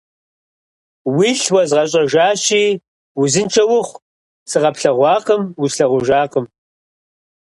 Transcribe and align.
Уилъ 1.15 1.47
уэзгъэщӀэжащи, 1.53 2.65
узыншэ 3.21 3.63
ухъу, 3.77 4.01
сыкъэплъэгъуакъым, 4.49 5.41
услъэгъужакъым. 5.63 6.45